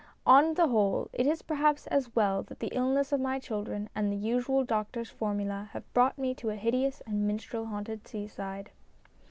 [0.25, 4.11] On the whole, it is perhaps as well that the illness of my children and
[4.11, 8.71] the usual doctor's formula have brought me to a hideous and minstrel haunted seaside.